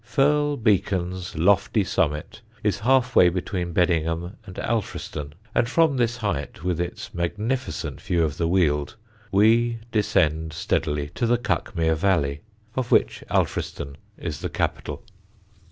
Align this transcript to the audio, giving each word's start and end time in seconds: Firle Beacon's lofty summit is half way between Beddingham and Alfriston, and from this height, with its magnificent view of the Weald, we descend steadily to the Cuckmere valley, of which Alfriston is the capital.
Firle 0.03 0.57
Beacon's 0.57 1.37
lofty 1.37 1.83
summit 1.83 2.41
is 2.63 2.79
half 2.79 3.15
way 3.15 3.29
between 3.29 3.71
Beddingham 3.71 4.35
and 4.47 4.55
Alfriston, 4.57 5.33
and 5.53 5.69
from 5.69 5.95
this 5.97 6.17
height, 6.17 6.63
with 6.63 6.81
its 6.81 7.13
magnificent 7.13 8.01
view 8.01 8.23
of 8.23 8.37
the 8.37 8.47
Weald, 8.47 8.95
we 9.31 9.77
descend 9.91 10.53
steadily 10.53 11.09
to 11.09 11.27
the 11.27 11.37
Cuckmere 11.37 11.93
valley, 11.95 12.39
of 12.73 12.91
which 12.91 13.23
Alfriston 13.29 13.95
is 14.17 14.39
the 14.39 14.49
capital. 14.49 15.03